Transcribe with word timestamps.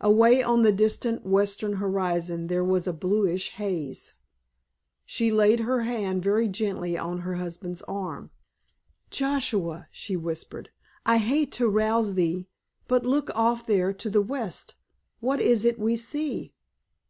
Away 0.00 0.42
on 0.42 0.62
the 0.62 0.72
distant 0.72 1.26
western 1.26 1.74
horizon 1.74 2.46
there 2.46 2.64
was 2.64 2.86
a 2.86 2.92
bluish 2.94 3.50
haze. 3.50 4.14
She 5.04 5.30
laid 5.30 5.60
her 5.60 5.82
hand 5.82 6.22
very 6.22 6.48
gently 6.48 6.96
on 6.96 7.18
her 7.18 7.34
husband's 7.34 7.82
arm. 7.82 8.30
"Joshua," 9.10 9.88
she 9.90 10.16
whispered, 10.16 10.70
"I 11.04 11.18
hate 11.18 11.52
to 11.60 11.68
rouse 11.68 12.14
thee, 12.14 12.48
but—look 12.88 13.28
off 13.34 13.66
there 13.66 13.92
to 13.92 14.08
the 14.08 14.22
west; 14.22 14.74
what 15.20 15.38
is 15.38 15.66
it 15.66 15.78
we 15.78 15.96
see? 15.96 16.54